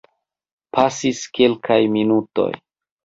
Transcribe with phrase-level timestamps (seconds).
[0.77, 2.51] Pasis kelkaj minutoj.